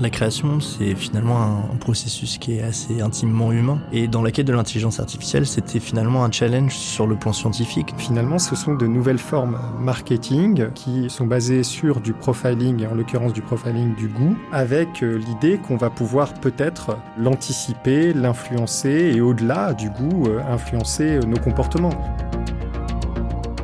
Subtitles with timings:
[0.00, 3.82] La création, c'est finalement un processus qui est assez intimement humain.
[3.92, 7.92] Et dans la quête de l'intelligence artificielle, c'était finalement un challenge sur le plan scientifique.
[7.98, 12.94] Finalement, ce sont de nouvelles formes marketing qui sont basées sur du profiling, et en
[12.94, 19.20] l'occurrence du profiling du goût, avec euh, l'idée qu'on va pouvoir peut-être l'anticiper, l'influencer et
[19.20, 21.92] au-delà du goût, euh, influencer euh, nos comportements.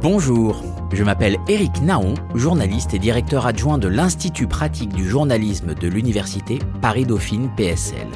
[0.02, 0.62] Bonjour,
[0.96, 6.58] je m'appelle Eric Naon, journaliste et directeur adjoint de l'Institut pratique du journalisme de l'Université
[6.80, 8.06] Paris-Dauphine PSL.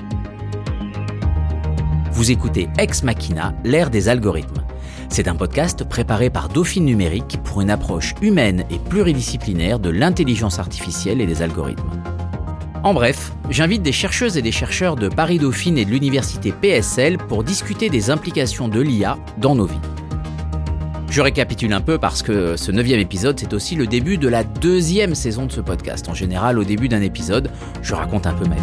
[2.10, 4.64] Vous écoutez Ex Machina, l'ère des algorithmes.
[5.10, 10.58] C'est un podcast préparé par Dauphine Numérique pour une approche humaine et pluridisciplinaire de l'intelligence
[10.58, 11.90] artificielle et des algorithmes.
[12.82, 17.44] En bref, j'invite des chercheuses et des chercheurs de Paris-Dauphine et de l'Université PSL pour
[17.44, 19.76] discuter des implications de l'IA dans nos vies.
[21.10, 24.44] Je récapitule un peu parce que ce neuvième épisode, c'est aussi le début de la
[24.44, 26.08] deuxième saison de ce podcast.
[26.08, 27.50] En général, au début d'un épisode,
[27.82, 28.60] je raconte un peu ma vie.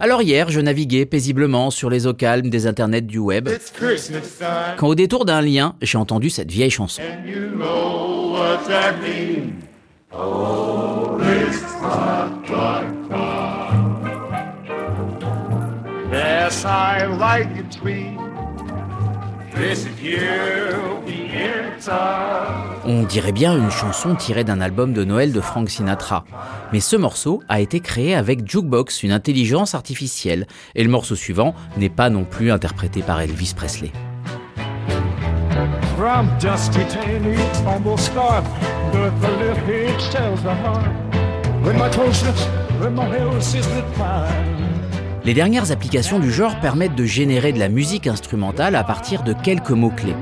[0.00, 3.48] Alors hier, je naviguais paisiblement sur les eaux calmes des internets du web,
[4.76, 7.00] quand au détour d'un lien, j'ai entendu cette vieille chanson.
[22.84, 26.24] On dirait bien une chanson tirée d'un album de Noël de Frank Sinatra.
[26.72, 31.54] Mais ce morceau a été créé avec Jukebox, une intelligence artificielle, et le morceau suivant
[31.76, 33.92] n'est pas non plus interprété par Elvis Presley.
[45.24, 49.32] Les dernières applications du genre permettent de générer de la musique instrumentale à partir de
[49.32, 50.16] quelques mots-clés.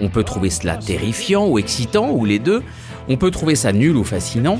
[0.00, 2.64] On peut trouver cela terrifiant ou excitant, ou les deux.
[3.08, 4.58] On peut trouver ça nul ou fascinant.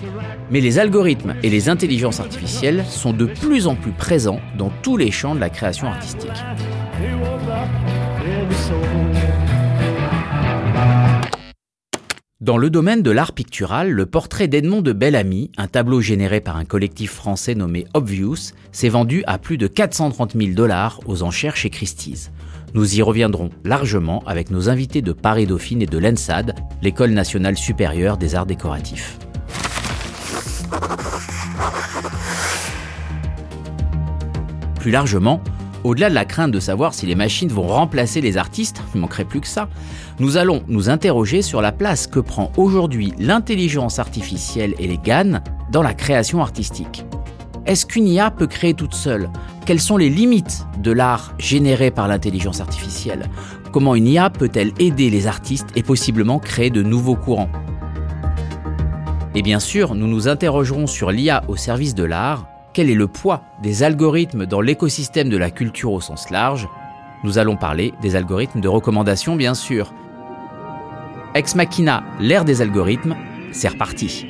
[0.52, 4.96] Mais les algorithmes et les intelligences artificielles sont de plus en plus présents dans tous
[4.96, 6.30] les champs de la création artistique.
[12.46, 16.56] Dans le domaine de l'art pictural, le portrait d'Edmond de Bellamy, un tableau généré par
[16.56, 21.56] un collectif français nommé Obvious, s'est vendu à plus de 430 000 dollars aux enchères
[21.56, 22.30] chez Christie's.
[22.72, 28.16] Nous y reviendrons largement avec nos invités de Paris-Dauphine et de l'ENSAD, l'École nationale supérieure
[28.16, 29.18] des arts décoratifs.
[34.78, 35.42] Plus largement,
[35.86, 39.24] au-delà de la crainte de savoir si les machines vont remplacer les artistes, il manquerait
[39.24, 39.68] plus que ça,
[40.18, 45.40] nous allons nous interroger sur la place que prend aujourd'hui l'intelligence artificielle et les GAN
[45.70, 47.04] dans la création artistique.
[47.66, 49.28] Est-ce qu'une IA peut créer toute seule?
[49.66, 53.28] Quelles sont les limites de l'art généré par l'intelligence artificielle?
[53.72, 57.50] Comment une IA peut-elle aider les artistes et possiblement créer de nouveaux courants?
[59.34, 62.48] Et bien sûr, nous nous interrogerons sur l'IA au service de l'art.
[62.72, 66.68] Quel est le poids des algorithmes dans l'écosystème de la culture au sens large?
[67.24, 69.92] Nous allons parler des algorithmes de recommandation, bien sûr.
[71.36, 73.14] Ex Machina, l'ère des algorithmes,
[73.52, 74.24] c'est reparti.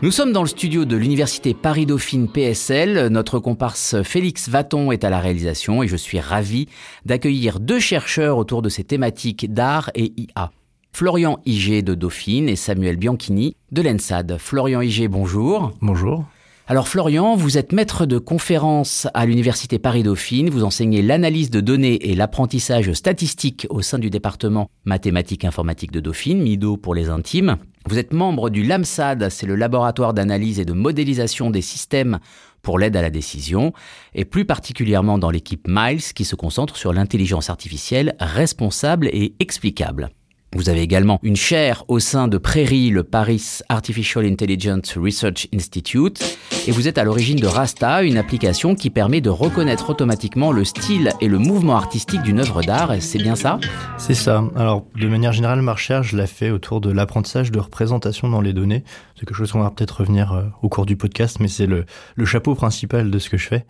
[0.00, 3.08] Nous sommes dans le studio de l'Université Paris-Dauphine PSL.
[3.08, 6.68] Notre comparse Félix Vaton est à la réalisation et je suis ravi
[7.04, 10.50] d'accueillir deux chercheurs autour de ces thématiques d'art et IA.
[10.90, 14.38] Florian Igé de Dauphine et Samuel Bianchini de l'ENSAD.
[14.38, 15.72] Florian Igé, bonjour.
[15.82, 16.24] Bonjour.
[16.68, 22.10] Alors Florian, vous êtes maître de conférence à l'Université Paris-Dauphine, vous enseignez l'analyse de données
[22.10, 27.58] et l'apprentissage statistique au sein du département mathématiques informatique de Dauphine, MIDO pour les intimes.
[27.88, 32.18] Vous êtes membre du LAMSAD, c'est le laboratoire d'analyse et de modélisation des systèmes
[32.62, 33.72] pour l'aide à la décision,
[34.12, 40.10] et plus particulièrement dans l'équipe MILES qui se concentre sur l'intelligence artificielle responsable et explicable.
[40.56, 46.38] Vous avez également une chaire au sein de Prairie, le Paris Artificial Intelligence Research Institute,
[46.66, 50.64] et vous êtes à l'origine de Rasta, une application qui permet de reconnaître automatiquement le
[50.64, 52.90] style et le mouvement artistique d'une œuvre d'art.
[53.00, 53.60] C'est bien ça?
[53.98, 54.44] C'est ça.
[54.56, 58.40] Alors, de manière générale, ma recherche, je la fait autour de l'apprentissage de représentation dans
[58.40, 58.82] les données.
[59.14, 61.84] C'est quelque chose qu'on va peut-être revenir euh, au cours du podcast, mais c'est le,
[62.14, 63.66] le chapeau principal de ce que je fais.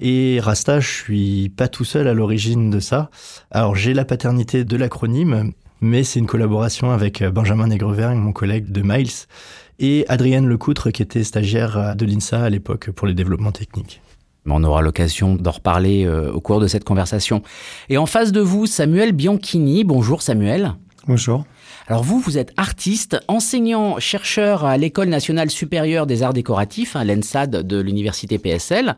[0.00, 3.10] Et Rasta, je suis pas tout seul à l'origine de ça.
[3.50, 8.32] Alors, j'ai la paternité de l'acronyme, mais c'est une collaboration avec euh, Benjamin Negrevergne, mon
[8.32, 9.26] collègue de Miles,
[9.78, 14.02] et Adrienne Lecoutre, qui était stagiaire de l'INSA à l'époque pour les développements techniques.
[14.46, 17.42] On aura l'occasion d'en reparler euh, au cours de cette conversation.
[17.88, 19.84] Et en face de vous, Samuel Bianchini.
[19.84, 20.74] Bonjour Samuel.
[21.06, 21.44] Bonjour.
[21.88, 27.04] Alors vous, vous êtes artiste, enseignant, chercheur à l'École nationale supérieure des arts décoratifs, hein,
[27.04, 28.96] l'ENSAD de l'université PSL.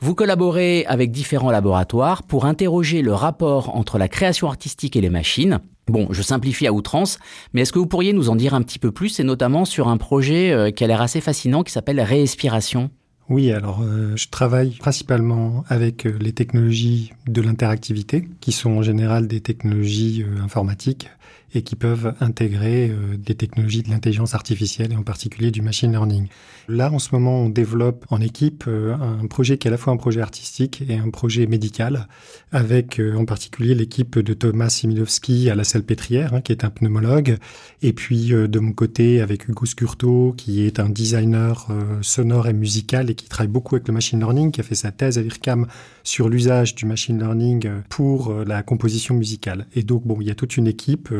[0.00, 5.10] Vous collaborez avec différents laboratoires pour interroger le rapport entre la création artistique et les
[5.10, 5.60] machines.
[5.90, 7.18] Bon, je simplifie à outrance,
[7.52, 9.88] mais est-ce que vous pourriez nous en dire un petit peu plus, et notamment sur
[9.88, 12.90] un projet euh, qui a l'air assez fascinant qui s'appelle Réinspiration
[13.28, 18.82] oui, alors euh, je travaille principalement avec euh, les technologies de l'interactivité, qui sont en
[18.82, 21.08] général des technologies informatiques
[21.54, 25.90] et qui peuvent intégrer euh, des technologies de l'intelligence artificielle et en particulier du machine
[25.90, 26.28] learning.
[26.68, 29.76] Là, en ce moment, on développe en équipe euh, un projet qui est à la
[29.76, 32.06] fois un projet artistique et un projet médical,
[32.52, 36.70] avec euh, en particulier l'équipe de Thomas Similowski à la Salpêtrière, hein, qui est un
[36.70, 37.38] pneumologue,
[37.82, 41.68] et puis de mon côté avec Hugo Scurto, qui est un designer
[42.02, 44.92] sonore et musical et qui travaille beaucoup avec le machine learning, qui a fait sa
[44.92, 45.66] thèse à l'IRCAM
[46.02, 49.66] sur l'usage du machine learning pour la composition musicale.
[49.74, 51.10] Et donc, bon, il y a toute une équipe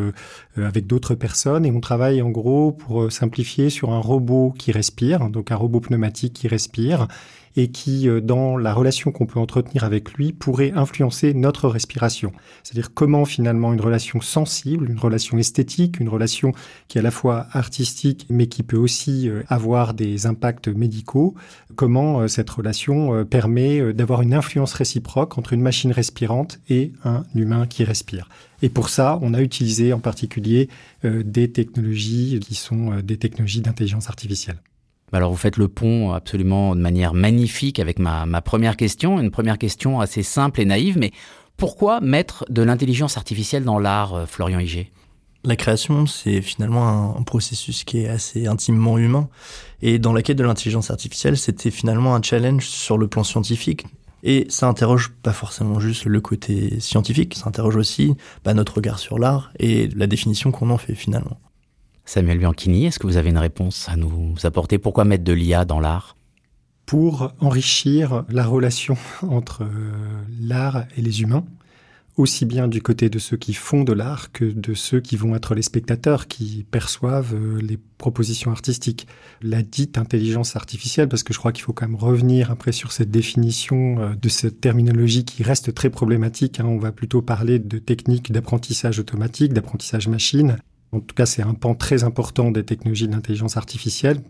[0.56, 1.64] avec d'autres personnes.
[1.66, 5.56] Et on travaille en gros pour euh, simplifier sur un robot qui respire, donc un
[5.56, 7.08] robot pneumatique qui respire
[7.56, 12.32] et qui, euh, dans la relation qu'on peut entretenir avec lui, pourrait influencer notre respiration.
[12.62, 16.52] C'est-à-dire comment finalement une relation sensible, une relation esthétique, une relation
[16.88, 21.34] qui est à la fois artistique, mais qui peut aussi euh, avoir des impacts médicaux,
[21.76, 27.24] comment euh, cette relation permet d'avoir une influence réciproque entre une machine respirante et un
[27.34, 28.28] humain qui respire.
[28.62, 30.68] Et pour ça, on a utilisé en particulier
[31.02, 34.58] des technologies qui sont des technologies d'intelligence artificielle.
[35.12, 39.18] Bah alors vous faites le pont absolument de manière magnifique avec ma, ma première question,
[39.20, 41.10] une première question assez simple et naïve, mais
[41.56, 44.90] pourquoi mettre de l'intelligence artificielle dans l'art, euh, Florian Iger
[45.42, 49.30] la création, c'est finalement un, processus qui est assez intimement humain.
[49.80, 53.86] Et dans la quête de l'intelligence artificielle, c'était finalement un challenge sur le plan scientifique.
[54.22, 58.14] Et ça interroge pas forcément juste le côté scientifique, ça interroge aussi
[58.44, 61.38] bah, notre regard sur l'art et la définition qu'on en fait finalement.
[62.12, 64.78] Samuel Bianchini, est-ce que vous avez une réponse à nous apporter?
[64.78, 66.16] Pourquoi mettre de l'IA dans l'art?
[66.84, 69.92] Pour enrichir la relation entre euh,
[70.40, 71.44] l'art et les humains,
[72.16, 75.36] aussi bien du côté de ceux qui font de l'art que de ceux qui vont
[75.36, 79.06] être les spectateurs, qui perçoivent euh, les propositions artistiques.
[79.40, 82.90] La dite intelligence artificielle, parce que je crois qu'il faut quand même revenir après sur
[82.90, 86.58] cette définition euh, de cette terminologie qui reste très problématique.
[86.58, 86.66] Hein.
[86.66, 90.56] On va plutôt parler de techniques d'apprentissage automatique, d'apprentissage machine.
[90.92, 94.20] En tout cas, c'est un pan très important des technologies de l'intelligence artificielle.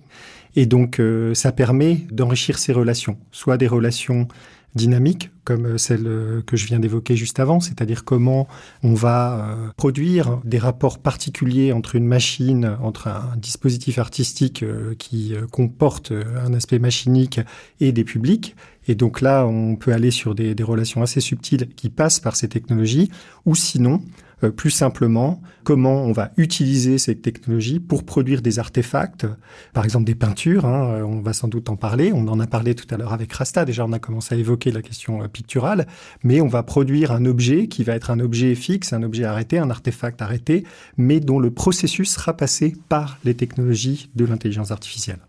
[0.56, 4.28] Et donc, euh, ça permet d'enrichir ces relations, soit des relations
[4.74, 8.46] dynamiques, comme euh, celle euh, que je viens d'évoquer juste avant, c'est-à-dire comment
[8.82, 14.64] on va produire des rapports particuliers entre une machine, entre un dispositif artistique
[14.98, 17.40] qui comporte un aspect machinique
[17.80, 18.54] et des publics.
[18.86, 22.48] Et donc là, on peut aller sur des relations assez subtiles qui passent par ces
[22.48, 23.10] technologies,
[23.46, 24.02] ou sinon,
[24.44, 29.26] euh, plus simplement comment on va utiliser ces technologies pour produire des artefacts,
[29.72, 32.46] par exemple des peintures, hein, euh, on va sans doute en parler, on en a
[32.46, 35.28] parlé tout à l'heure avec Rasta, déjà on a commencé à évoquer la question euh,
[35.28, 35.86] picturale,
[36.22, 39.58] mais on va produire un objet qui va être un objet fixe, un objet arrêté,
[39.58, 40.64] un artefact arrêté,
[40.96, 45.20] mais dont le processus sera passé par les technologies de l'intelligence artificielle.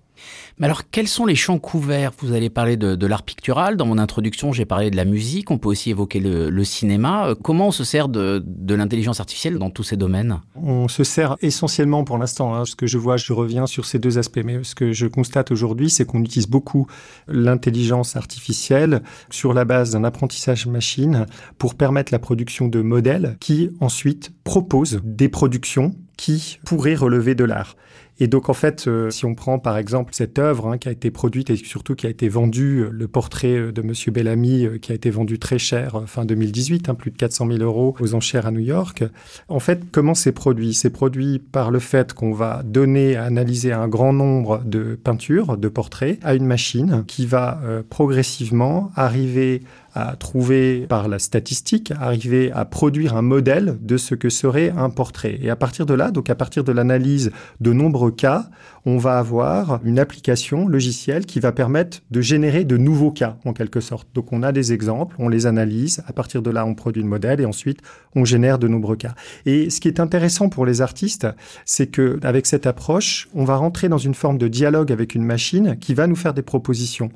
[0.57, 2.11] Mais alors, quels sont les champs couverts?
[2.19, 3.77] Vous allez parler de, l'art pictural.
[3.77, 5.49] Dans mon introduction, j'ai parlé de la musique.
[5.49, 7.29] On peut aussi évoquer le, cinéma.
[7.29, 10.41] Euh, comment on se sert de, l'intelligence artificielle dans tous ces domaines?
[10.55, 12.53] On se sert essentiellement pour l'instant.
[12.53, 12.65] Hein.
[12.65, 14.41] Ce que je vois, je reviens sur ces deux aspects.
[14.43, 16.87] Mais ce que je constate aujourd'hui, c'est qu'on utilise beaucoup
[17.27, 21.25] l'intelligence artificielle sur la base d'un apprentissage machine
[21.57, 27.43] pour permettre la production de modèles qui ensuite proposent des productions qui pourraient relever de
[27.43, 27.75] l'art.
[28.21, 30.91] Et donc en fait, euh, si on prend par exemple cette œuvre hein, qui a
[30.91, 34.67] été produite et surtout qui a été vendue, euh, le portrait euh, de Monsieur Bellamy
[34.79, 38.13] qui a été vendu très cher fin 2018, hein, plus de 400 000 euros aux
[38.13, 39.03] enchères à New York.
[39.47, 40.75] En fait, comment c'est produit?
[40.75, 45.57] C'est produit par le fait qu'on va donner à analyser un grand nombre de peintures,
[45.57, 47.59] de portraits, à une machine qui va
[47.89, 49.63] progressivement arriver
[49.93, 54.89] à trouver par la statistique, arriver à produire un modèle de ce que serait un
[54.89, 55.37] portrait.
[55.41, 58.49] Et à partir de là, donc à partir de l'analyse de nombreux cas,
[58.85, 63.53] on va avoir une application logicielle qui va permettre de générer de nouveaux cas en
[63.53, 64.07] quelque sorte.
[64.13, 67.09] Donc on a des exemples, on les analyse, à partir de là on produit le
[67.09, 67.79] modèle et ensuite
[68.15, 69.13] on génère de nombreux cas.
[69.45, 71.27] Et ce qui est intéressant pour les artistes,
[71.65, 75.23] c'est que avec cette approche, on va rentrer dans une forme de dialogue avec une
[75.23, 77.11] machine qui va nous faire des propositions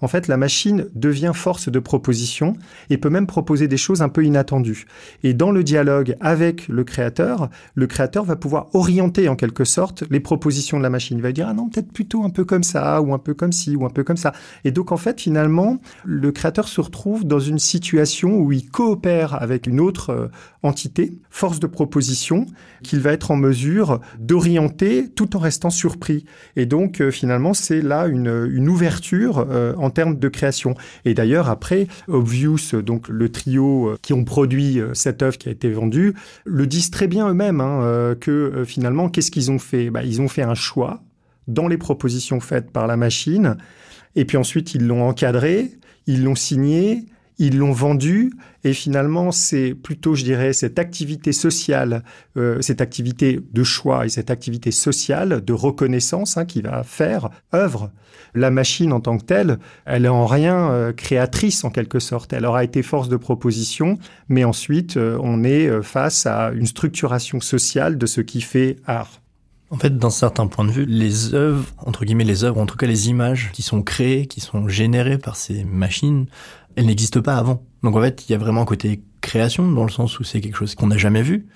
[0.00, 2.54] en fait, la machine devient force de proposition
[2.90, 4.86] et peut même proposer des choses un peu inattendues.
[5.22, 10.04] Et dans le dialogue avec le créateur, le créateur va pouvoir orienter en quelque sorte
[10.10, 11.18] les propositions de la machine.
[11.18, 13.52] Il va dire, ah non, peut-être plutôt un peu comme ça, ou un peu comme
[13.52, 14.32] ci, ou un peu comme ça.
[14.64, 19.40] Et donc, en fait, finalement, le créateur se retrouve dans une situation où il coopère
[19.40, 20.28] avec une autre euh,
[20.62, 22.46] entité, force de proposition,
[22.82, 26.24] qu'il va être en mesure d'orienter tout en restant surpris.
[26.56, 30.74] Et donc, euh, finalement, c'est là une, ouverture euh, en termes de création.
[31.04, 35.70] Et d'ailleurs, après, Obvious, donc le trio qui ont produit cette œuvre qui a été
[35.70, 36.14] vendue,
[36.44, 39.90] le disent très bien eux-mêmes hein, que finalement, qu'est-ce qu'ils ont fait?
[39.90, 41.02] Bah, Ils ont fait un choix
[41.48, 43.56] dans les propositions faites par la machine,
[44.14, 45.72] et puis ensuite ils l'ont encadré,
[46.06, 47.06] ils l'ont signé,
[47.38, 48.32] ils l'ont vendu
[48.64, 52.02] et finalement c'est plutôt, je dirais, cette activité sociale,
[52.36, 57.30] euh, cette activité de choix et cette activité sociale de reconnaissance hein, qui va faire
[57.54, 57.90] œuvre.
[58.34, 62.32] La machine en tant que telle, elle est en rien euh, créatrice en quelque sorte.
[62.32, 67.40] Elle aura été force de proposition, mais ensuite euh, on est face à une structuration
[67.40, 69.20] sociale de ce qui fait art.
[69.70, 72.76] En fait, d'un certain point de vue, les œuvres, entre guillemets les œuvres, en tout
[72.76, 76.26] cas les images qui sont créées, qui sont générées par ces machines,
[76.78, 77.64] elles n'existent pas avant.
[77.82, 80.40] Donc en fait, il y a vraiment un côté création, dans le sens où c'est
[80.40, 81.46] quelque chose qu'on n'a jamais vu.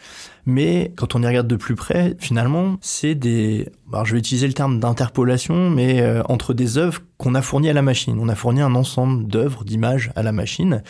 [0.47, 3.69] Mais quand on y regarde de plus près, finalement, c'est des...
[3.93, 7.71] Alors je vais utiliser le terme d'interpolation, mais euh, entre des œuvres qu'on a fournies
[7.71, 8.19] à la machine.
[8.21, 10.83] On a fourni un ensemble d'œuvres, d'images à la machine,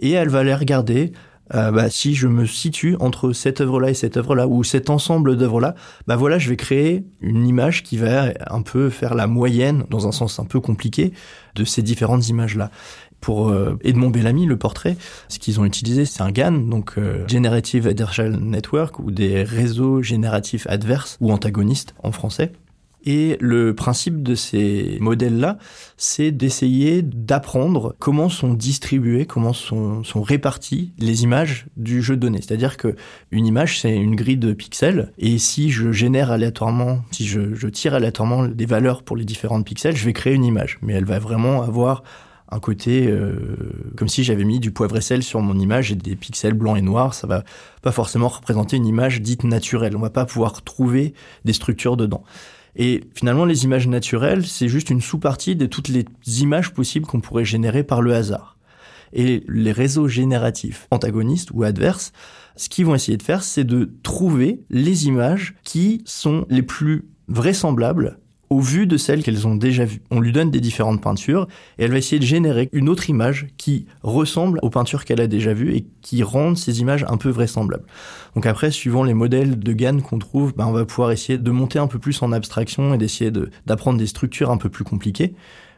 [0.00, 1.12] et elle va les regarder
[1.54, 5.36] euh, bah, si je me situe entre cette œuvre-là et cette œuvre-là, ou cet ensemble
[5.36, 5.74] d'œuvres-là,
[6.06, 10.06] bah voilà, je vais créer une image qui va un peu faire la moyenne, dans
[10.06, 11.12] un sens un peu compliqué,
[11.54, 12.70] de ces différentes images-là.
[13.20, 14.96] Pour euh, Edmond Bellamy, le portrait,
[15.28, 20.02] ce qu'ils ont utilisé, c'est un GAN, donc euh, Generative Adversarial Network, ou des réseaux
[20.02, 22.52] génératifs adverses ou antagonistes en français.
[23.04, 25.58] Et le principe de ces modèles-là,
[25.96, 32.20] c'est d'essayer d'apprendre comment sont distribuées, comment sont, sont réparties les images du jeu de
[32.20, 32.40] données.
[32.42, 32.96] C'est-à-dire que
[33.30, 37.68] une image, c'est une grille de pixels, et si je génère aléatoirement, si je, je
[37.68, 40.78] tire aléatoirement des valeurs pour les différentes pixels, je vais créer une image.
[40.82, 42.02] Mais elle va vraiment avoir
[42.50, 43.34] un côté euh,
[43.96, 46.78] comme si j'avais mis du poivre et sel sur mon image et des pixels blancs
[46.78, 47.14] et noirs.
[47.14, 47.44] Ça va
[47.82, 49.96] pas forcément représenter une image dite naturelle.
[49.96, 51.14] On va pas pouvoir trouver
[51.44, 52.24] des structures dedans.
[52.76, 56.04] Et finalement, les images naturelles, c'est juste une sous-partie de toutes les
[56.40, 58.56] images possibles qu'on pourrait générer par le hasard.
[59.12, 62.12] Et les réseaux génératifs antagonistes ou adverses,
[62.56, 67.08] ce qu'ils vont essayer de faire, c'est de trouver les images qui sont les plus
[67.28, 68.18] vraisemblables
[68.50, 70.02] au vu de celles qu'elles ont déjà vues.
[70.10, 73.46] On lui donne des différentes peintures et elle va essayer de générer une autre image
[73.56, 77.28] qui ressemble aux peintures qu'elle a déjà vues et qui rendent ces images un peu
[77.28, 77.84] vraisemblables.
[78.34, 81.50] Donc après, suivant les modèles de GAN qu'on trouve, ben on va pouvoir essayer de
[81.50, 83.30] monter un peu plus en abstraction et d'essayer
[83.66, 85.34] d'apprendre des structures un peu plus compliquées.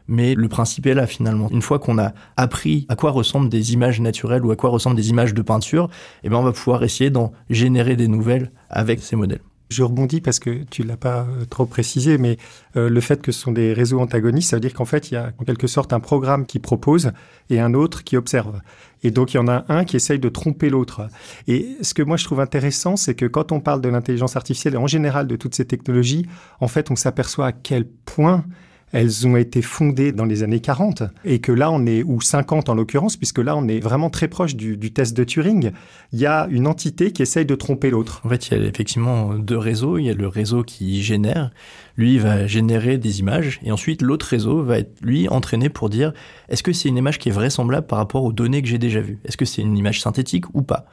[0.07, 1.49] Mais le principe est là finalement.
[1.51, 4.95] Une fois qu'on a appris à quoi ressemblent des images naturelles ou à quoi ressemblent
[4.95, 5.89] des images de peinture,
[6.23, 9.41] eh ben on va pouvoir essayer d'en générer des nouvelles avec ces modèles.
[9.71, 12.37] Je rebondis parce que tu l'as pas euh, trop précisé, mais
[12.75, 15.13] euh, le fait que ce sont des réseaux antagonistes, ça veut dire qu'en fait, il
[15.13, 17.13] y a en quelque sorte un programme qui propose
[17.49, 18.59] et un autre qui observe.
[19.01, 21.07] Et donc, il y en a un qui essaye de tromper l'autre.
[21.47, 24.73] Et ce que moi, je trouve intéressant, c'est que quand on parle de l'intelligence artificielle
[24.73, 26.25] et en général de toutes ces technologies,
[26.59, 28.43] en fait, on s'aperçoit à quel point
[28.91, 32.69] elles ont été fondées dans les années 40 et que là on est, ou 50
[32.69, 35.71] en l'occurrence, puisque là on est vraiment très proche du, test de Turing.
[36.11, 38.21] Il y a une entité qui essaye de tromper l'autre.
[38.23, 39.97] En fait, il y a effectivement deux réseaux.
[39.97, 41.51] Il y a le réseau qui génère.
[41.97, 46.13] Lui va générer des images et ensuite l'autre réseau va être lui entraîné pour dire
[46.49, 49.01] est-ce que c'est une image qui est vraisemblable par rapport aux données que j'ai déjà
[49.01, 49.19] vues?
[49.25, 50.85] Est-ce que c'est une image synthétique ou pas?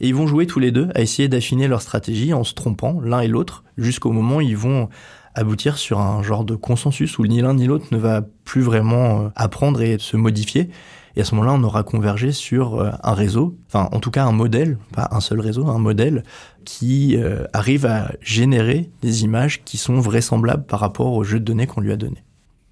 [0.00, 3.00] Et ils vont jouer tous les deux à essayer d'affiner leur stratégie en se trompant
[3.00, 4.88] l'un et l'autre jusqu'au moment où ils vont
[5.36, 9.20] aboutir sur un genre de consensus où ni l'un ni l'autre ne va plus vraiment
[9.20, 10.70] euh, apprendre et se modifier.
[11.14, 14.24] Et à ce moment-là, on aura convergé sur euh, un réseau, enfin en tout cas
[14.24, 16.24] un modèle, pas un seul réseau, un modèle
[16.64, 21.44] qui euh, arrive à générer des images qui sont vraisemblables par rapport au jeu de
[21.44, 22.24] données qu'on lui a donné.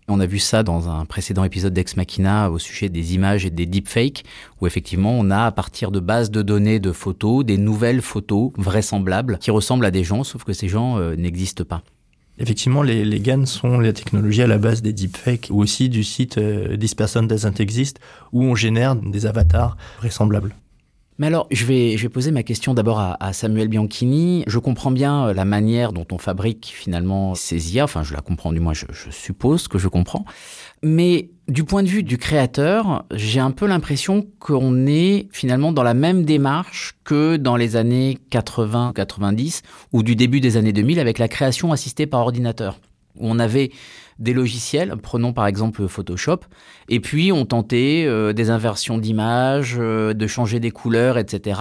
[0.08, 3.50] On a vu ça dans un précédent épisode d'Ex Machina au sujet des images et
[3.50, 4.24] des deepfakes,
[4.60, 8.52] où effectivement on a à partir de bases de données de photos, des nouvelles photos
[8.58, 11.82] vraisemblables qui ressemblent à des gens, sauf que ces gens n'existent pas.
[12.38, 16.02] Effectivement, les, les GAN sont les technologies à la base des deepfakes ou aussi du
[16.02, 17.60] site euh, This Person Doesn't
[18.32, 20.54] où on génère des avatars vraisemblables.
[21.18, 24.42] Mais alors, je vais, je vais poser ma question d'abord à, à, Samuel Bianchini.
[24.48, 27.84] Je comprends bien euh, la manière dont on fabrique finalement ces IA.
[27.84, 30.24] Enfin, je la comprends, du moins, je, je suppose que je comprends.
[30.82, 35.84] Mais du point de vue du créateur, j'ai un peu l'impression qu'on est finalement dans
[35.84, 41.18] la même démarche que dans les années 80-90 ou du début des années 2000 avec
[41.18, 42.80] la création assistée par ordinateur.
[43.16, 43.70] Où on avait
[44.18, 46.40] des logiciels, prenons par exemple Photoshop,
[46.88, 51.60] et puis on tentait euh, des inversions d'images, euh, de changer des couleurs, etc.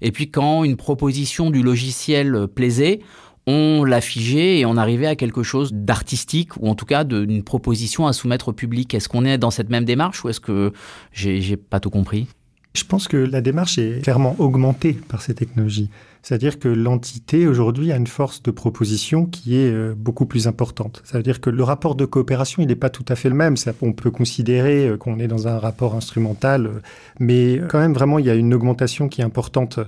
[0.00, 3.00] Et puis quand une proposition du logiciel plaisait,
[3.46, 7.42] on l'a figé et on arrivait à quelque chose d'artistique ou en tout cas d'une
[7.42, 8.94] proposition à soumettre au public.
[8.94, 10.72] Est-ce qu'on est dans cette même démarche ou est-ce que
[11.12, 12.28] j'ai pas tout compris?
[12.74, 15.90] Je pense que la démarche est clairement augmentée par ces technologies.
[16.22, 21.02] C'est-à-dire que l'entité aujourd'hui a une force de proposition qui est euh, beaucoup plus importante.
[21.04, 23.54] C'est-à-dire que le rapport de coopération, il n'est pas tout à fait le même.
[23.80, 26.70] On peut considérer euh, qu'on est dans un rapport instrumental, euh,
[27.18, 29.80] mais quand même vraiment il y a une augmentation qui est importante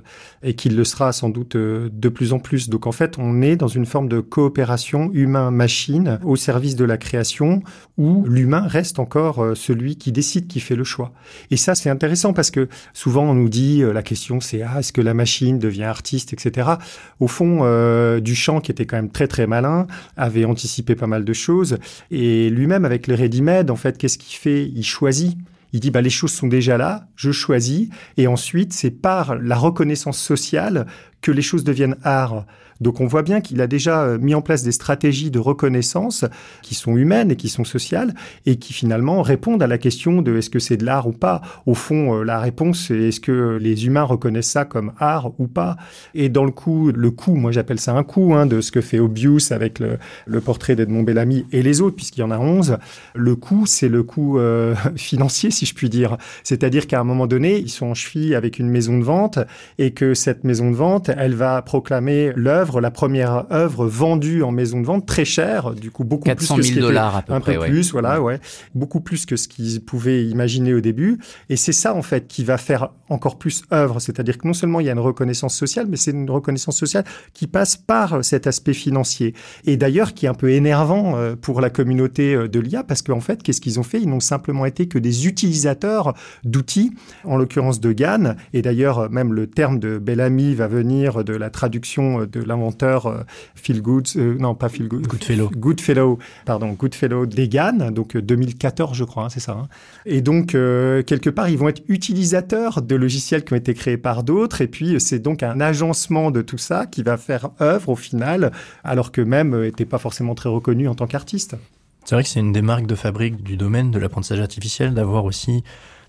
[0.42, 2.68] et qui le sera sans doute de plus en plus.
[2.68, 6.96] Donc en fait, on est dans une forme de coopération humain-machine au service de la
[6.96, 7.62] création
[7.98, 11.12] où l'humain reste encore celui qui décide, qui fait le choix.
[11.50, 14.92] Et ça, c'est intéressant parce que souvent on nous dit la question c'est ah, est-ce
[14.92, 16.72] que la machine devient artiste, etc.
[17.20, 19.86] Au fond, euh, Duchamp, qui était quand même très très malin,
[20.16, 21.78] avait anticipé pas mal de choses.
[22.10, 24.64] Et lui-même, avec le ready-made, en fait, qu'est-ce qu'il fait?
[24.66, 25.36] Il choisit.
[25.72, 27.88] Il dit bah les choses sont déjà là, je choisis
[28.18, 30.86] et ensuite c'est par la reconnaissance sociale
[31.22, 32.44] que les choses deviennent art.
[32.82, 36.24] Donc on voit bien qu'il a déjà euh, mis en place des stratégies de reconnaissance
[36.62, 38.14] qui sont humaines et qui sont sociales
[38.46, 41.40] et qui finalement répondent à la question de est-ce que c'est de l'art ou pas.
[41.66, 45.46] Au fond, euh, la réponse c'est est-ce que les humains reconnaissent ça comme art ou
[45.46, 45.76] pas.
[46.14, 48.80] Et dans le coup, le coup, moi j'appelle ça un coup hein, de ce que
[48.80, 52.38] fait Obius avec le, le portrait d'Edmond Bellamy et les autres, puisqu'il y en a
[52.38, 52.78] 11.
[53.14, 56.16] Le coup, c'est le coup euh, financier, si je puis dire.
[56.42, 59.38] C'est-à-dire qu'à un moment donné, ils sont en cheville avec une maison de vente
[59.78, 64.50] et que cette maison de vente, elle va proclamer l'œuvre la première œuvre vendue en
[64.50, 67.40] maison de vente très chère, du coup beaucoup plus que ce dollars à peu un
[67.40, 68.40] peu plus, voilà, ouais,
[68.74, 71.18] beaucoup plus que ce qu'ils pouvaient imaginer au début.
[71.48, 74.80] Et c'est ça en fait qui va faire encore plus œuvre, c'est-à-dire que non seulement
[74.80, 78.46] il y a une reconnaissance sociale, mais c'est une reconnaissance sociale qui passe par cet
[78.46, 79.34] aspect financier.
[79.66, 83.02] Et d'ailleurs qui est un peu énervant euh, pour la communauté euh, de l'IA parce
[83.02, 84.00] qu'en fait, qu'est-ce qu'ils ont fait?
[84.00, 86.14] Ils n'ont simplement été que des utilisateurs
[86.44, 86.92] d'outils,
[87.24, 88.34] en l'occurrence de GAN.
[88.52, 93.06] Et d'ailleurs, même le terme de Bellamy va venir de la traduction de l'invention inventeur
[93.06, 93.22] euh,
[93.54, 98.94] Phil Good, euh, non pas Phil Good, Goodfellow, Goodfellow, pardon, Goodfellow Degan, donc 2014 euh,
[98.94, 99.52] je crois, hein, c'est ça.
[99.52, 99.68] Hein.
[100.06, 104.22] Et donc quelque part ils vont être utilisateurs de logiciels qui ont été créés par
[104.22, 107.96] d'autres, et puis c'est donc un agencement de tout ça qui va faire œuvre au
[107.96, 108.52] final,
[108.84, 111.56] alors que même n'était pas forcément très reconnu en tant qu'artiste.
[112.04, 115.24] C'est vrai que c'est une des marques de fabrique du domaine de l'apprentissage artificiel d'avoir
[115.24, 115.62] aussi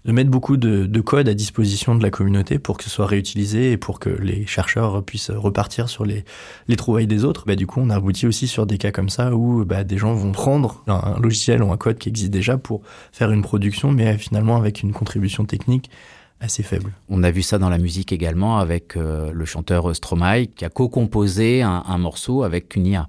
[0.05, 3.05] de mettre beaucoup de, de, code à disposition de la communauté pour que ce soit
[3.05, 6.25] réutilisé et pour que les chercheurs puissent repartir sur les,
[6.67, 7.45] les trouvailles des autres.
[7.47, 9.97] Bah, du coup, on a abouti aussi sur des cas comme ça où bah, des
[9.97, 13.91] gens vont prendre un logiciel ou un code qui existe déjà pour faire une production,
[13.91, 15.89] mais finalement avec une contribution technique
[16.41, 16.91] assez faible.
[17.07, 20.69] On a vu ça dans la musique également avec euh, le chanteur Stromae qui a
[20.69, 23.07] co-composé un, un morceau avec une IA.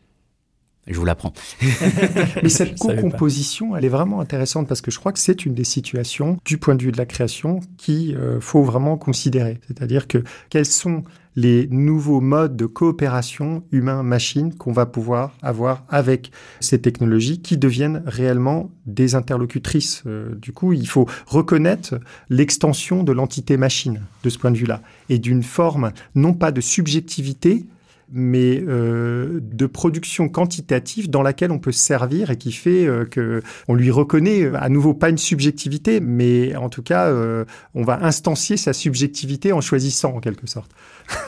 [0.86, 1.32] Je vous l'apprends.
[2.42, 5.64] Mais cette co-composition, elle est vraiment intéressante parce que je crois que c'est une des
[5.64, 9.60] situations du point de vue de la création qu'il euh, faut vraiment considérer.
[9.66, 11.04] C'est-à-dire que quels sont
[11.36, 18.02] les nouveaux modes de coopération humain-machine qu'on va pouvoir avoir avec ces technologies qui deviennent
[18.06, 20.02] réellement des interlocutrices.
[20.06, 24.80] Euh, du coup, il faut reconnaître l'extension de l'entité machine de ce point de vue-là
[25.08, 27.66] et d'une forme non pas de subjectivité,
[28.10, 33.42] mais euh, de production quantitative dans laquelle on peut servir et qui fait euh, que
[33.68, 38.04] on lui reconnaît à nouveau pas une subjectivité, mais en tout cas, euh, on va
[38.04, 40.70] instancier sa subjectivité en choisissant en quelque sorte.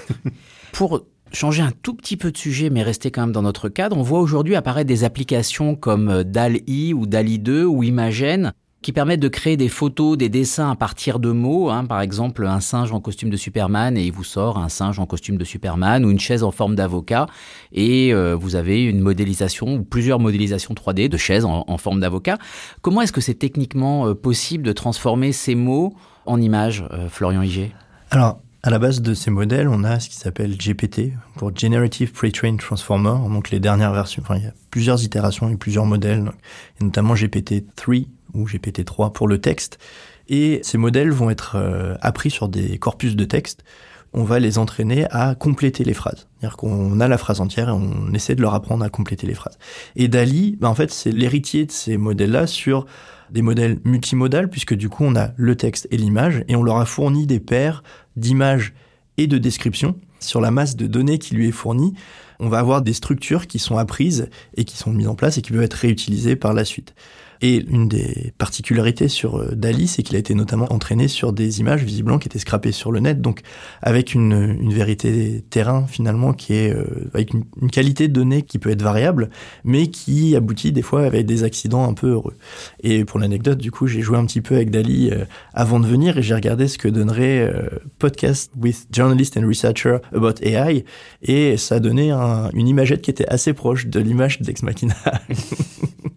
[0.73, 3.97] Pour changer un tout petit peu de sujet, mais rester quand même dans notre cadre,
[3.97, 8.53] on voit aujourd'hui apparaître des applications comme DAL-I ou DALI 2 ou Imagen
[8.87, 11.71] qui permettent de créer des photos, des dessins à partir de mots.
[11.71, 11.87] Hein.
[11.87, 15.07] Par exemple, un singe en costume de Superman et il vous sort un singe en
[15.07, 17.27] costume de Superman ou une chaise en forme d'avocat
[17.73, 22.39] et euh, vous avez une modélisation ou plusieurs modélisations 3D de chaises en, forme d'avocat.
[22.81, 25.93] Comment est-ce que c'est techniquement euh, possible de transformer ces mots
[26.25, 27.73] en images, euh, Florian Iger
[28.13, 32.13] Alors, à la base de ces modèles, on a ce qui s'appelle GPT, pour Generative
[32.13, 34.23] Pre-trained Transformer, donc les dernières versions.
[34.37, 36.31] Il y a plusieurs itérations et plusieurs modèles,
[36.81, 39.79] notamment GPT-3 ou GPT-3 pour le texte.
[40.29, 43.65] Et ces modèles vont être euh, appris sur des corpus de texte.
[44.13, 46.27] On va les entraîner à compléter les phrases.
[46.39, 49.35] C'est-à-dire qu'on a la phrase entière et on essaie de leur apprendre à compléter les
[49.35, 49.59] phrases.
[49.95, 52.87] Et Dali, ben en fait, c'est l'héritier de ces modèles-là sur
[53.31, 56.77] des modèles multimodales, puisque du coup, on a le texte et l'image, et on leur
[56.77, 57.83] a fourni des paires
[58.17, 58.73] d'images
[59.19, 61.95] et de descriptions sur la masse de données qui lui est fournie.
[62.39, 65.43] On va avoir des structures qui sont apprises et qui sont mises en place et
[65.43, 66.95] qui peuvent être réutilisées par la suite.
[67.41, 71.61] Et une des particularités sur euh, Dali, c'est qu'il a été notamment entraîné sur des
[71.61, 73.41] images visiblement qui étaient scrapées sur le net, donc
[73.83, 78.59] avec une, une vérité terrain finalement qui est euh, avec une, qualité de données qui
[78.59, 79.31] peut être variable,
[79.65, 82.35] mais qui aboutit des fois avec des accidents un peu heureux.
[82.83, 85.87] Et pour l'anecdote, du coup, j'ai joué un petit peu avec Dali euh, avant de
[85.87, 87.53] venir et j'ai regardé ce que donnerait
[87.99, 90.85] podcast with journalist and researcher about AI
[91.23, 94.95] et ça donnait un, une imagette qui était assez proche de l'image d'Ex Machina.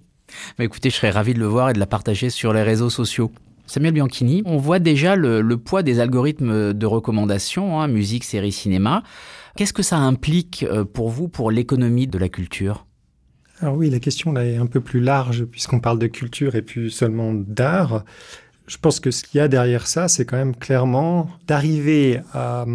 [0.65, 3.31] écoutez, je serais ravi de le voir et de la partager sur les réseaux sociaux.
[3.65, 9.03] Samuel Bianchini, on voit déjà le, poids des algorithmes de recommandation, hein, musique, série, cinéma.
[9.55, 12.87] Qu'est-ce que ça implique euh, pour vous, pour l'économie de la culture?
[13.61, 16.61] Alors oui, la question là est un peu plus large puisqu'on parle de culture et
[16.61, 18.03] plus seulement d'art.
[18.67, 22.65] Je pense que ce qu'il y a derrière ça, c'est quand même clairement d'arriver à,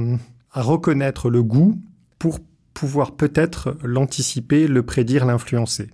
[0.53, 1.77] à reconnaître le goût
[2.19, 2.39] pour
[2.73, 5.91] pouvoir peut-être l'anticiper, le prédire, l'influencer.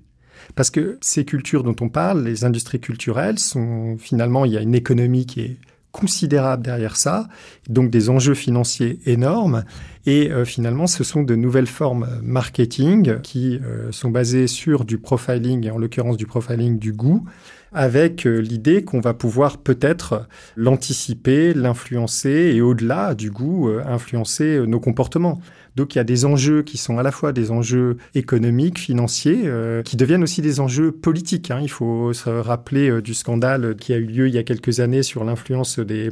[0.54, 4.60] Parce que ces cultures dont on parle, les industries culturelles, sont finalement, il y a
[4.60, 5.56] une économie qui est
[5.92, 7.28] considérable derrière ça,
[7.68, 9.64] donc des enjeux financiers énormes.
[10.06, 14.98] Et euh, finalement, ce sont de nouvelles formes marketing qui euh, sont basées sur du
[14.98, 17.24] profiling, et en l'occurrence du profiling du goût,
[17.72, 20.26] avec euh, l'idée qu'on va pouvoir peut-être
[20.56, 25.40] l'anticiper, l'influencer et au-delà du goût, influencer nos comportements.
[25.76, 29.42] Donc il y a des enjeux qui sont à la fois des enjeux économiques, financiers,
[29.44, 31.50] euh, qui deviennent aussi des enjeux politiques.
[31.50, 31.60] Hein.
[31.62, 34.80] Il faut se rappeler euh, du scandale qui a eu lieu il y a quelques
[34.80, 36.10] années sur l'influence des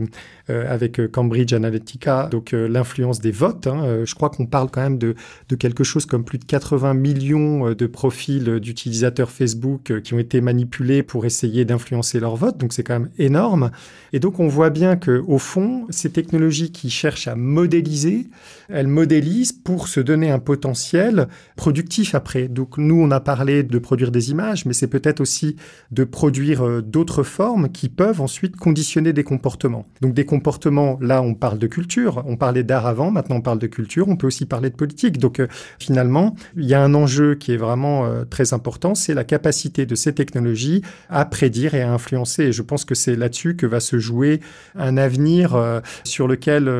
[0.51, 3.66] euh, avec Cambridge Analytica, donc l'influence des votes.
[3.66, 4.05] Hein.
[4.05, 5.14] Je crois qu'on parle quand même de,
[5.49, 10.40] de quelque chose comme plus de 80 millions de profils d'utilisateurs Facebook qui ont été
[10.40, 12.59] manipulés pour essayer d'influencer leur vote.
[12.59, 13.71] Donc c'est quand même énorme.
[14.12, 18.27] Et donc on voit bien que au fond, ces technologies qui cherchent à modéliser,
[18.68, 22.49] elles modélisent pour se donner un potentiel productif après.
[22.49, 25.57] Donc nous, on a parlé de produire des images, mais c'est peut-être aussi
[25.90, 29.87] de produire euh, d'autres formes qui peuvent ensuite conditionner des comportements.
[30.01, 33.59] Donc des comportements, là, on parle de culture, on parlait d'art avant, maintenant on parle
[33.59, 35.18] de culture, on peut aussi parler de politique.
[35.18, 39.14] Donc euh, finalement, il y a un enjeu qui est vraiment euh, très important, c'est
[39.14, 42.44] la capacité de ces technologies à prédire et à influencer.
[42.44, 44.40] Et je pense que c'est là-dessus que va se jouer
[44.75, 45.57] un avenir
[46.05, 46.71] sur lequel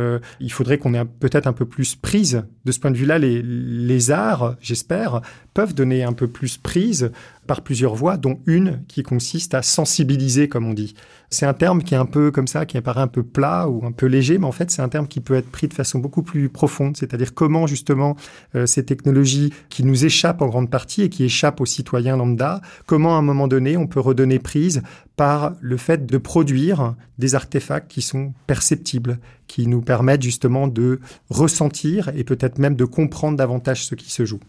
[0.41, 4.11] il faudrait qu'on ait peut-être un peu plus prise de ce point de vue-là, les,
[4.11, 5.23] arts, j'espère,
[5.55, 7.13] peuvent donner un peu plus prise
[7.49, 10.95] par plusieurs voies, dont une qui consiste à sensibiliser, comme on dit.
[11.31, 13.85] C'est un terme qui est un peu comme ça, qui apparaît un peu plat ou
[13.85, 15.99] un peu léger, mais en fait, c'est un terme qui peut être pris de façon
[15.99, 18.17] beaucoup plus profonde, c'est-à-dire comment justement
[18.55, 22.61] euh, ces technologies qui nous échappent en grande partie et qui échappent aux citoyens lambda,
[22.87, 24.83] comment à un moment donné on peut redonner prise
[25.17, 31.01] par le fait de produire des artefacts qui sont perceptibles, qui nous permettent justement de
[31.31, 34.41] ressentir et peut-être même de comprendre davantage ce qui se joue.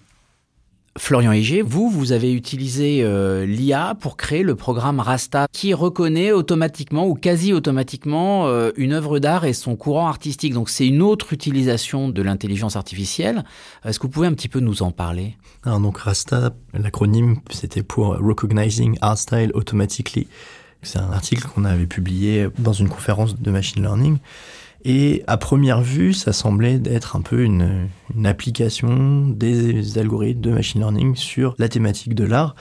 [1.00, 6.34] Florian Higé, vous, vous avez utilisé euh, l'IA pour créer le programme Rasta qui reconnaît
[6.34, 10.54] automatiquement ou quasi automatiquement euh, une œuvre d'art et son courant artistique.
[10.54, 13.46] Donc c'est une autre utilisation de l'intelligence artificielle.
[13.86, 15.38] Est-ce que vous pouvez un petit peu nous en parler?
[15.64, 20.28] Alors donc Rasta, l'acronyme c'était pour Recognizing Art Style Automatically.
[20.84, 24.18] C'est un article qu'on avait publié dans une conférence de machine learning
[24.86, 30.52] et à première vue, ça semblait être un peu une, une application des algorithmes de
[30.52, 32.56] machine learning sur la thématique de l'art.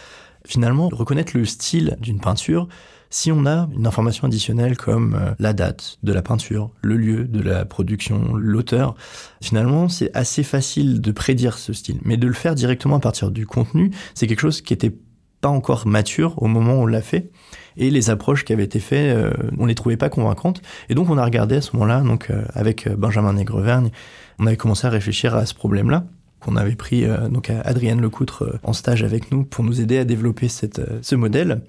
[0.44, 2.68] Finalement, reconnaître le style d'une peinture,
[3.10, 7.24] si on a une information additionnelle comme euh, la date de la peinture, le lieu
[7.24, 8.94] de la production, l'auteur,
[9.40, 11.98] finalement c'est assez facile de prédire ce style.
[12.02, 14.94] Mais de le faire directement à partir du contenu, c'est quelque chose qui était
[15.40, 17.30] pas encore mature au moment où on l'a fait
[17.78, 20.60] et les approches qui avaient été faites, euh, on les trouvait pas convaincantes.
[20.88, 23.90] Et donc on a regardé à ce moment-là, donc euh, avec euh, Benjamin Négrevergne,
[24.38, 26.04] on avait commencé à réfléchir à ce problème-là
[26.40, 30.04] qu'on avait pris donc à Adrienne Lecoutre en stage avec nous pour nous aider à
[30.04, 31.62] développer cette, ce modèle.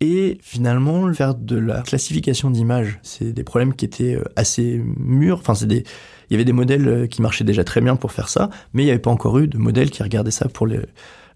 [0.00, 5.40] Et finalement, faire de la classification d'images, c'est des problèmes qui étaient assez mûrs.
[5.40, 5.84] Enfin, c'est des,
[6.30, 8.86] il y avait des modèles qui marchaient déjà très bien pour faire ça, mais il
[8.86, 10.80] n'y avait pas encore eu de modèle qui regardait ça pour les,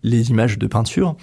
[0.03, 1.16] les images de peinture.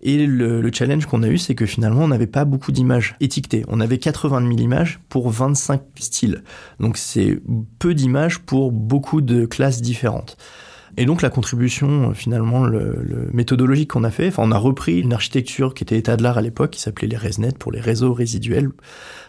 [0.00, 3.64] Et le, challenge qu'on a eu, c'est que finalement, on n'avait pas beaucoup d'images étiquetées.
[3.68, 6.44] On avait 80 000 images pour 25 styles.
[6.78, 7.40] Donc c'est
[7.78, 10.36] peu d'images pour beaucoup de classes différentes.
[10.96, 15.00] Et donc la contribution, finalement, le, le méthodologique qu'on a fait, enfin on a repris
[15.00, 17.80] une architecture qui était état de l'art à l'époque, qui s'appelait les ResNet pour les
[17.80, 18.70] réseaux résiduels.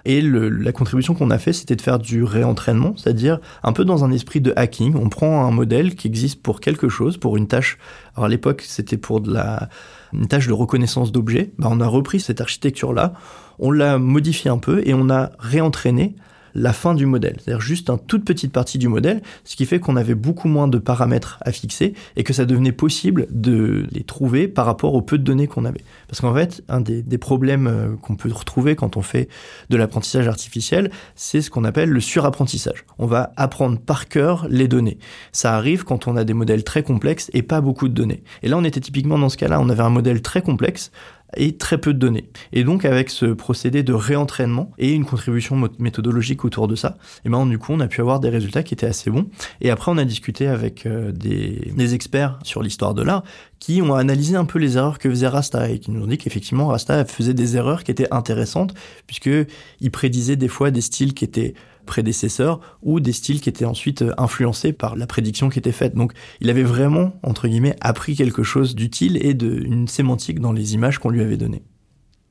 [0.05, 3.85] Et le, la contribution qu'on a fait, c'était de faire du réentraînement, c'est-à-dire un peu
[3.85, 4.95] dans un esprit de hacking.
[4.95, 7.77] On prend un modèle qui existe pour quelque chose, pour une tâche.
[8.15, 9.69] Alors à l'époque, c'était pour de la
[10.13, 13.13] une tâche de reconnaissance d'objets, bah, on a repris cette architecture-là,
[13.59, 16.15] on l'a modifiée un peu et on a réentraîné
[16.55, 19.79] la fin du modèle, c'est-à-dire juste une toute petite partie du modèle, ce qui fait
[19.79, 24.03] qu'on avait beaucoup moins de paramètres à fixer et que ça devenait possible de les
[24.03, 25.83] trouver par rapport au peu de données qu'on avait.
[26.07, 29.29] Parce qu'en fait, un des, des problèmes euh, qu'on peut retrouver quand on fait
[29.69, 32.85] de l'apprentissage artificiel, c'est ce qu'on appelle le surapprentissage.
[32.97, 34.97] On va apprendre par cœur les données.
[35.31, 38.23] Ça arrive quand on a des modèles très complexes et pas beaucoup de données.
[38.43, 40.91] Et là, on était typiquement dans ce cas-là, on avait un modèle très complexe
[41.35, 42.29] et très peu de données.
[42.53, 47.29] Et donc avec ce procédé de réentraînement et une contribution méthodologique autour de ça, et
[47.29, 49.27] ben du coup on a pu avoir des résultats qui étaient assez bons.
[49.61, 53.23] Et après on a discuté avec euh, des, des experts sur l'histoire de l'art
[53.59, 56.17] qui ont analysé un peu les erreurs que faisait Rasta et qui nous ont dit
[56.17, 58.73] qu'effectivement Rasta faisait des erreurs qui étaient intéressantes
[59.05, 59.29] puisque
[59.81, 61.53] il prédisait des fois des styles qui étaient
[61.89, 65.95] prédécesseurs ou des styles qui étaient ensuite euh, influencés par la prédiction qui était faite.
[65.95, 70.73] Donc il avait vraiment, entre guillemets, appris quelque chose d'utile et d'une sémantique dans les
[70.75, 71.63] images qu'on lui avait données.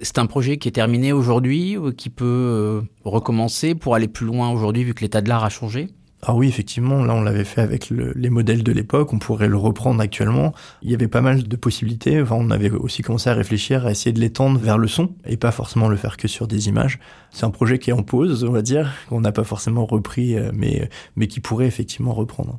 [0.00, 4.26] C'est un projet qui est terminé aujourd'hui, ou qui peut euh, recommencer pour aller plus
[4.26, 5.88] loin aujourd'hui vu que l'état de l'art a changé?
[6.22, 9.56] Ah oui, effectivement, là on l'avait fait avec les modèles de l'époque, on pourrait le
[9.56, 10.52] reprendre actuellement.
[10.82, 13.92] Il y avait pas mal de possibilités, enfin, on avait aussi commencé à réfléchir, à
[13.92, 16.98] essayer de l'étendre vers le son, et pas forcément le faire que sur des images.
[17.30, 20.36] C'est un projet qui est en pause, on va dire, qu'on n'a pas forcément repris,
[20.36, 22.58] euh, mais, mais qui pourrait effectivement reprendre.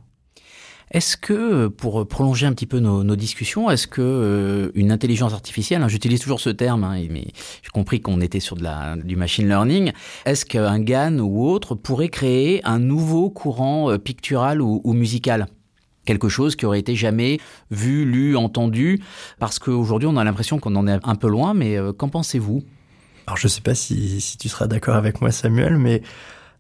[0.92, 5.84] Est-ce que, pour prolonger un petit peu nos, discussions, est-ce que euh, une intelligence artificielle,
[5.84, 7.28] hein, j'utilise toujours ce terme, hein, mais
[7.62, 9.92] j'ai compris qu'on était sur de la, du machine learning,
[10.26, 15.48] est-ce qu'un GAN ou autre pourrait créer un nouveau courant euh, pictural ou, musical?
[16.06, 19.00] Quelque chose qui aurait été jamais vu, lu, entendu,
[19.38, 22.64] parce qu'aujourd'hui on a l'impression qu'on en est un peu loin, mais euh, qu'en pensez-vous?
[23.28, 26.02] Alors je ne sais pas si, si tu seras d'accord avec moi Samuel, mais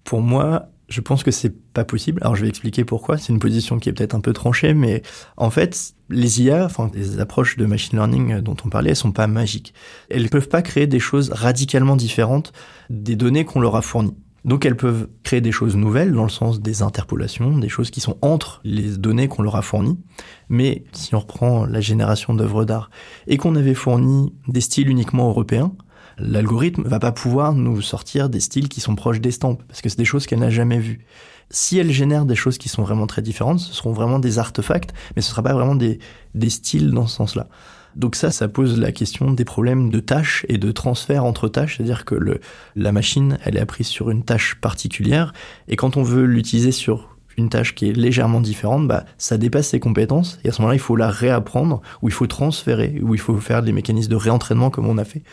[0.04, 2.22] pour moi, je pense que c'est pas possible.
[2.22, 3.18] Alors je vais expliquer pourquoi.
[3.18, 5.04] C'est une position qui est peut-être un peu tranchée, mais
[5.38, 9.12] en fait, les IA, enfin les approches de machine learning dont on parlait, elles sont
[9.12, 9.74] pas magiques.
[10.10, 12.52] Elles ne peuvent pas créer des choses radicalement différentes
[12.90, 14.16] des données qu'on leur a fournies.
[14.46, 18.00] Donc elles peuvent créer des choses nouvelles dans le sens des interpolations, des choses qui
[18.00, 20.00] sont entre les données qu'on leur a fournies.
[20.48, 22.90] Mais si on reprend la génération d'œuvres d'art
[23.28, 25.74] et qu'on avait fourni des styles uniquement européens,
[26.20, 29.98] l'algorithme va pas pouvoir nous sortir des styles qui sont proches d'estampes, parce que c'est
[29.98, 31.06] des choses qu'elle n'a jamais vues.
[31.52, 34.94] Si elle génère des choses qui sont vraiment très différentes, ce seront vraiment des artefacts,
[35.16, 36.00] mais ce ne sera pas vraiment des,
[36.36, 37.48] des styles dans ce sens-là.
[37.96, 41.78] Donc ça, ça pose la question des problèmes de tâches et de transfert entre tâches,
[41.78, 42.40] c'est-à-dire que le,
[42.76, 45.34] la machine, elle est apprise sur une tâche particulière,
[45.68, 49.70] et quand on veut l'utiliser sur une tâche qui est légèrement différente, bah, ça dépasse
[49.70, 53.16] ses compétences, et à ce moment-là, il faut la réapprendre, ou il faut transférer, ou
[53.16, 55.24] il faut faire des mécanismes de réentraînement comme on a fait,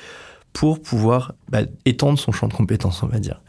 [0.57, 3.42] pour pouvoir bah, étendre son champ de compétences, on va dire.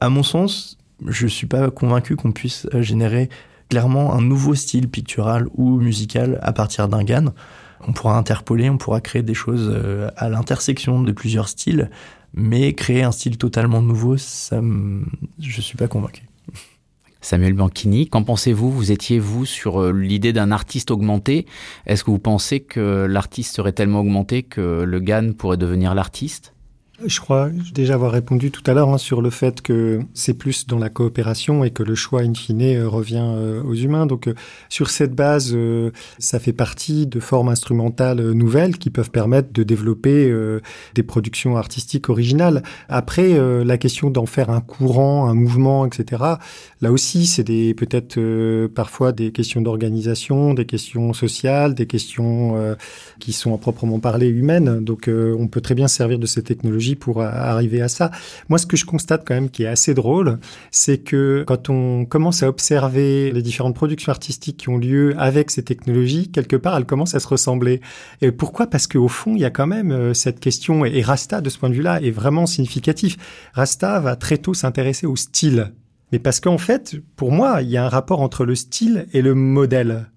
[0.00, 3.28] À mon sens, je suis pas convaincu qu'on puisse euh, générer
[3.68, 7.26] clairement un nouveau style pictural ou musical à partir d'un GAN.
[7.86, 11.88] On pourra interpoler, on pourra créer des choses euh, à l'intersection de plusieurs styles,
[12.34, 14.60] mais créer un style totalement nouveau, ça,
[15.38, 16.29] je suis pas convaincu.
[17.20, 18.70] Samuel Banchini, qu'en pensez-vous?
[18.70, 21.46] Vous étiez, vous, sur euh, l'idée d'un artiste augmenté?
[21.86, 26.54] Est-ce que vous pensez que l'artiste serait tellement augmenté que le GAN pourrait devenir l'artiste?
[27.06, 30.66] Je crois déjà avoir répondu tout à l'heure hein, sur le fait que c'est plus
[30.66, 34.06] dans la coopération et que le choix in fine euh, revient euh, aux humains.
[34.06, 34.34] Donc euh,
[34.68, 35.56] sur cette base,
[36.18, 40.32] ça fait partie de formes instrumentales nouvelles qui peuvent permettre de développer
[40.94, 42.62] des productions artistiques originales.
[42.88, 46.22] Après, la question d'en faire un courant, un mouvement, etc.
[46.80, 52.76] Là aussi, c'est peut-être parfois des questions d'organisation, des questions sociales, des questions
[53.18, 54.80] qui sont à proprement parler humaines.
[54.84, 58.10] Donc on peut très bien servir de ces technologies pour arriver à ça.
[58.48, 60.38] Moi, ce que je constate quand même qui est assez drôle,
[60.70, 65.50] c'est que quand on commence à observer les différentes productions artistiques qui ont lieu avec
[65.50, 67.80] ces technologies, quelque part, elles commencent à se ressembler.
[68.20, 68.66] Et pourquoi?
[68.66, 71.58] Parce qu'au fond, il y a quand même euh, cette question, et Rasta, de ce
[71.58, 73.16] point de vue-là, est vraiment significatif.
[73.52, 75.72] Rasta va très tôt s'intéresser au style.
[76.12, 79.22] Mais parce qu'en fait, pour moi, il y a un rapport entre le style et
[79.22, 80.10] le modèle.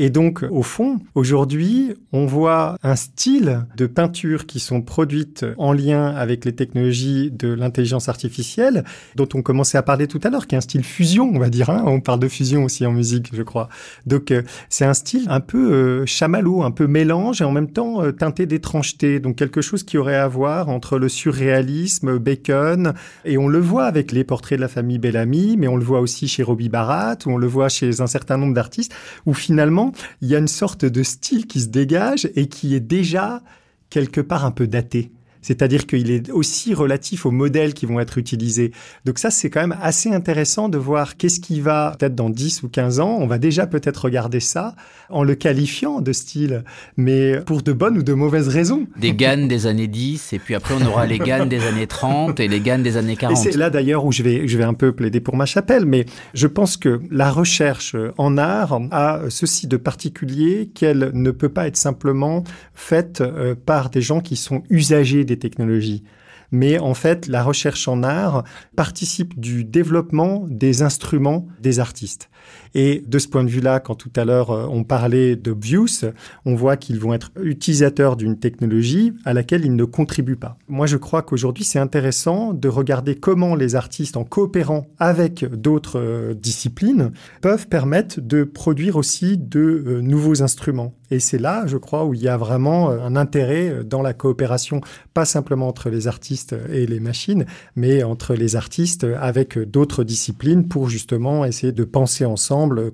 [0.00, 5.72] Et donc, au fond, aujourd'hui, on voit un style de peinture qui sont produites en
[5.72, 8.84] lien avec les technologies de l'intelligence artificielle,
[9.16, 11.50] dont on commençait à parler tout à l'heure, qui est un style fusion, on va
[11.50, 11.70] dire.
[11.70, 11.82] Hein.
[11.86, 13.68] on parle de fusion aussi en musique, je crois.
[14.06, 17.70] Donc, euh, c'est un style un peu euh, chamallow, un peu mélange et en même
[17.70, 19.18] temps euh, teinté d'étrangeté.
[19.18, 23.86] Donc, quelque chose qui aurait à voir entre le surréalisme, Bacon, et on le voit
[23.86, 27.16] avec les portraits de la famille Bellamy, mais on le voit aussi chez Robbie Barat,
[27.26, 28.94] ou on le voit chez un certain nombre d'artistes,
[29.26, 29.87] où finalement,
[30.20, 33.42] il y a une sorte de style qui se dégage et qui est déjà
[33.90, 35.10] quelque part un peu daté.
[35.42, 38.72] C'est-à-dire qu'il est aussi relatif aux modèles qui vont être utilisés.
[39.04, 42.62] Donc ça, c'est quand même assez intéressant de voir qu'est-ce qui va, peut-être dans 10
[42.62, 44.74] ou 15 ans, on va déjà peut-être regarder ça
[45.10, 46.64] en le qualifiant de style,
[46.96, 48.86] mais pour de bonnes ou de mauvaises raisons.
[48.96, 52.38] Des GAN des années 10, et puis après on aura les GAN des années 30
[52.40, 53.38] et les GAN des années 40.
[53.38, 55.86] Et c'est là d'ailleurs où je vais, je vais un peu plaider pour ma chapelle,
[55.86, 61.48] mais je pense que la recherche en art a ceci de particulier qu'elle ne peut
[61.48, 66.02] pas être simplement faite euh, par des gens qui sont usagers des technologies.
[66.50, 68.42] Mais en fait, la recherche en art
[68.74, 72.30] participe du développement des instruments des artistes.
[72.74, 76.04] Et de ce point de vue-là, quand tout à l'heure euh, on parlait d'Obvious,
[76.44, 80.58] on voit qu'ils vont être utilisateurs d'une technologie à laquelle ils ne contribuent pas.
[80.68, 85.98] Moi, je crois qu'aujourd'hui, c'est intéressant de regarder comment les artistes, en coopérant avec d'autres
[85.98, 90.94] euh, disciplines, peuvent permettre de produire aussi de euh, nouveaux instruments.
[91.10, 94.82] Et c'est là, je crois, où il y a vraiment un intérêt dans la coopération,
[95.14, 100.68] pas simplement entre les artistes et les machines, mais entre les artistes avec d'autres disciplines
[100.68, 102.37] pour justement essayer de penser ensemble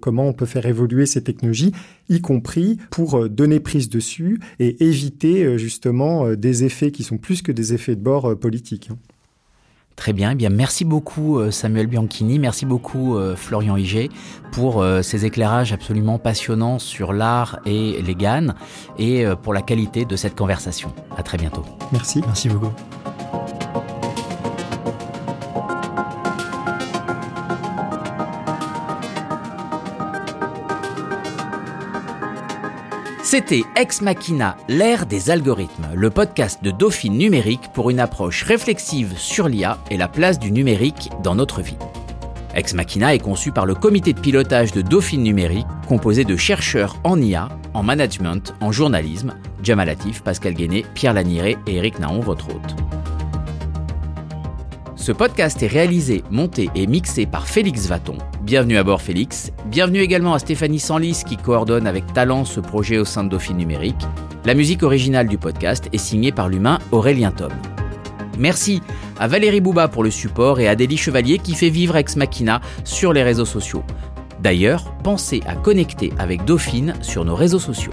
[0.01, 1.73] comment on peut faire évoluer ces technologies,
[2.09, 7.03] y compris pour euh, donner prise dessus et éviter euh, justement euh, des effets qui
[7.03, 8.91] sont plus que des effets de bord politiques.
[9.97, 14.09] Très bien, eh bien merci beaucoup Samuel Bianchini, merci beaucoup Florian Higet
[14.51, 18.55] pour ces éclairages absolument passionnants sur l'art et les GAN
[18.99, 20.93] et pour la qualité de cette conversation.
[21.17, 21.63] À très bientôt.
[21.93, 22.23] Merci.
[22.27, 22.73] Merci beaucoup.
[33.37, 39.19] C'était Ex Machina, l'ère des algorithmes, le podcast de Dauphine Numérique pour une approche réflexive
[39.19, 41.77] sur l'IA et la place du numérique dans notre vie.
[42.55, 46.95] Ex Machina est conçu par le comité de pilotage de Dauphine Numérique, composé de chercheurs
[47.03, 52.21] en IA, en management, en journalisme, Jamal Latif, Pascal Guéné, Pierre Laniré et Eric Naon,
[52.21, 52.77] votre hôte.
[55.05, 58.17] Ce podcast est réalisé, monté et mixé par Félix Vaton.
[58.41, 59.53] Bienvenue à bord Félix.
[59.67, 63.59] Bienvenue également à Stéphanie Sanlis qui coordonne avec talent ce projet au sein de Dauphine
[63.59, 64.01] Numérique.
[64.47, 67.53] La musique originale du podcast est signée par l'humain Aurélien Tom.
[68.39, 68.81] Merci
[69.19, 72.63] à Valérie Bouba pour le support et à Adélie Chevalier qui fait vivre Ex Machina
[72.85, 73.85] sur les réseaux sociaux.
[74.41, 77.93] D'ailleurs, pensez à connecter avec Dauphine sur nos réseaux sociaux.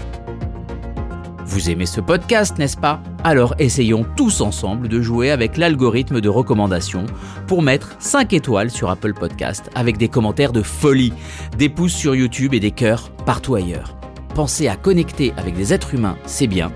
[1.44, 3.02] Vous aimez ce podcast, n'est-ce pas?
[3.24, 7.04] Alors essayons tous ensemble de jouer avec l'algorithme de recommandation
[7.48, 11.12] pour mettre 5 étoiles sur Apple Podcast avec des commentaires de folie,
[11.58, 13.96] des pouces sur YouTube et des cœurs partout ailleurs.
[14.34, 16.72] Pensez à connecter avec des êtres humains, c'est bien.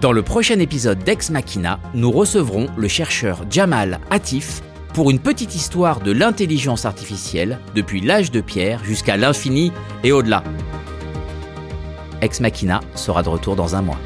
[0.00, 4.62] Dans le prochain épisode d'Ex Machina, nous recevrons le chercheur Jamal Atif
[4.94, 9.72] pour une petite histoire de l'intelligence artificielle depuis l'âge de pierre jusqu'à l'infini
[10.04, 10.44] et au-delà.
[12.22, 13.98] Ex Machina sera de retour dans un mois.